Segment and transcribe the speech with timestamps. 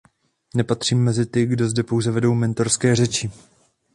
[0.55, 3.31] Nepatřím mezi ty, kdo zde pouze vedou mentorské řeči.